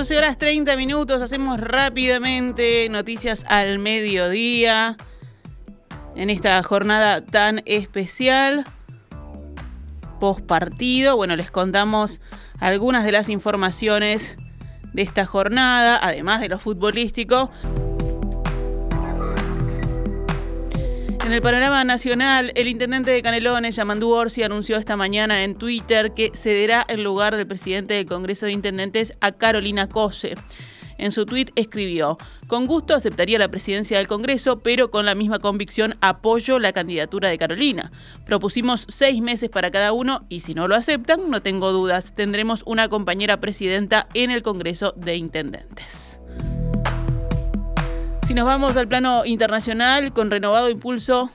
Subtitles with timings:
[0.00, 4.96] 12 horas 30 minutos, hacemos rápidamente noticias al mediodía
[6.16, 8.64] en esta jornada tan especial.
[10.18, 12.22] Post partido, bueno, les contamos
[12.60, 14.38] algunas de las informaciones
[14.94, 17.50] de esta jornada, además de lo futbolístico.
[21.30, 26.12] En el panorama nacional, el intendente de Canelones, Yamandú Orsi, anunció esta mañana en Twitter
[26.12, 30.34] que cederá el lugar del presidente del Congreso de Intendentes a Carolina Cose.
[30.98, 35.38] En su tuit escribió, con gusto aceptaría la presidencia del Congreso, pero con la misma
[35.38, 37.92] convicción apoyo la candidatura de Carolina.
[38.26, 42.64] Propusimos seis meses para cada uno y si no lo aceptan, no tengo dudas, tendremos
[42.66, 46.09] una compañera presidenta en el Congreso de Intendentes.
[48.30, 51.32] Si nos vamos al plano internacional, con renovado impulso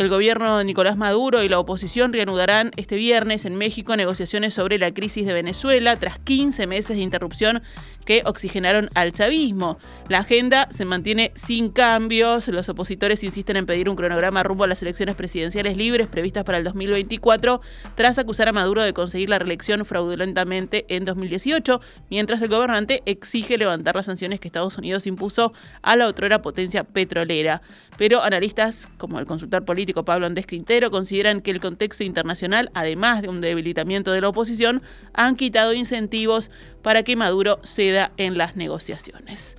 [0.00, 4.78] el gobierno de Nicolás Maduro y la oposición reanudarán este viernes en México negociaciones sobre
[4.78, 7.62] la crisis de Venezuela tras 15 meses de interrupción
[8.06, 9.78] que oxigenaron al chavismo.
[10.08, 12.48] La agenda se mantiene sin cambios.
[12.48, 16.56] Los opositores insisten en pedir un cronograma rumbo a las elecciones presidenciales libres previstas para
[16.56, 17.60] el 2024
[17.94, 23.58] tras acusar a Maduro de conseguir la reelección fraudulentamente en 2018, mientras el gobernante exige
[23.58, 27.60] levantar las sanciones que Estados Unidos impuso a la otrora potencia petrolera.
[27.98, 33.22] Pero analistas como el consultor político Pablo Andrés Quintero consideran que el contexto internacional, además
[33.22, 36.50] de un debilitamiento de la oposición, han quitado incentivos
[36.82, 39.56] para que Maduro ceda en las negociaciones.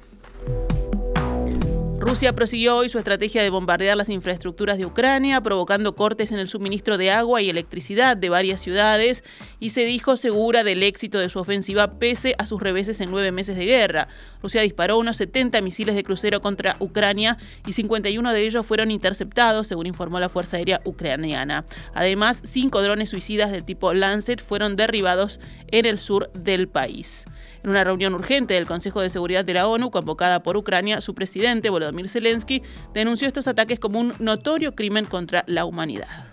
[2.02, 6.48] Rusia prosiguió hoy su estrategia de bombardear las infraestructuras de Ucrania, provocando cortes en el
[6.48, 9.24] suministro de agua y electricidad de varias ciudades,
[9.60, 13.32] y se dijo segura del éxito de su ofensiva pese a sus reveses en nueve
[13.32, 14.08] meses de guerra.
[14.42, 19.68] Rusia disparó unos 70 misiles de crucero contra Ucrania y 51 de ellos fueron interceptados,
[19.68, 21.66] según informó la Fuerza Aérea Ucraniana.
[21.94, 27.26] Además, cinco drones suicidas del tipo Lancet fueron derribados en el sur del país.
[27.64, 31.14] En una reunión urgente del Consejo de Seguridad de la ONU, convocada por Ucrania, su
[31.14, 32.64] presidente, Volodymyr Zelensky,
[32.94, 36.32] denunció estos ataques como un notorio crimen contra la humanidad.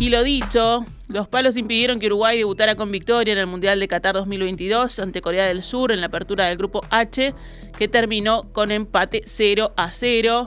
[0.00, 3.86] Y lo dicho, los palos impidieron que Uruguay debutara con victoria en el Mundial de
[3.86, 7.34] Qatar 2022 ante Corea del Sur en la apertura del Grupo H,
[7.76, 10.46] que terminó con empate 0 a 0.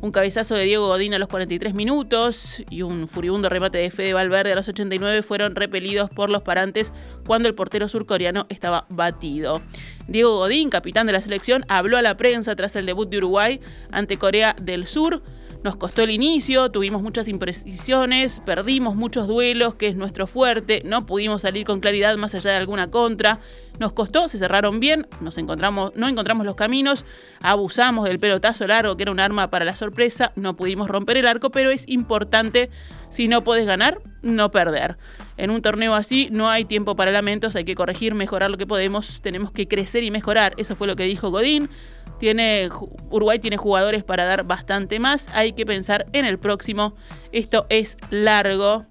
[0.00, 4.14] Un cabezazo de Diego Godín a los 43 minutos y un furibundo remate de Fede
[4.14, 6.92] Valverde a los 89 fueron repelidos por los parantes
[7.26, 9.60] cuando el portero surcoreano estaba batido.
[10.08, 13.60] Diego Godín, capitán de la selección, habló a la prensa tras el debut de Uruguay
[13.92, 15.22] ante Corea del Sur.
[15.62, 21.04] Nos costó el inicio, tuvimos muchas imprecisiones, perdimos muchos duelos, que es nuestro fuerte, no
[21.04, 23.40] pudimos salir con claridad más allá de alguna contra.
[23.78, 27.04] Nos costó, se cerraron bien, nos encontramos, no encontramos los caminos,
[27.40, 31.26] abusamos del pelotazo largo, que era un arma para la sorpresa, no pudimos romper el
[31.26, 32.70] arco, pero es importante,
[33.08, 34.96] si no puedes ganar, no perder.
[35.36, 38.66] En un torneo así no hay tiempo para lamentos, hay que corregir, mejorar lo que
[38.66, 40.54] podemos, tenemos que crecer y mejorar.
[40.56, 41.70] Eso fue lo que dijo Godín.
[42.18, 42.68] Tiene,
[43.10, 46.96] Uruguay tiene jugadores para dar bastante más, hay que pensar en el próximo.
[47.30, 48.86] Esto es largo.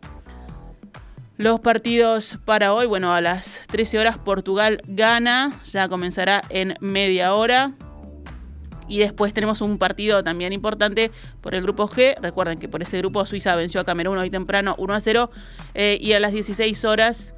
[1.37, 7.35] Los partidos para hoy, bueno, a las 13 horas Portugal gana, ya comenzará en media
[7.35, 7.73] hora.
[8.87, 11.11] Y después tenemos un partido también importante
[11.41, 12.15] por el grupo G.
[12.21, 15.29] Recuerden que por ese grupo Suiza venció a Camerún hoy temprano 1 a 0.
[15.75, 17.35] Eh, y a las 16 horas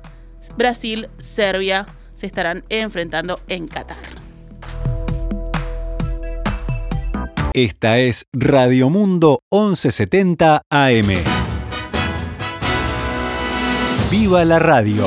[0.55, 3.97] Brasil, Serbia se estarán enfrentando en Qatar.
[7.53, 11.38] Esta es Radio Mundo 1170 AM.
[14.09, 15.05] ¡Viva la radio!